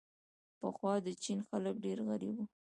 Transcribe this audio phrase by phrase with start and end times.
[0.59, 2.45] پخوا د چین خلک ډېر غریب وو.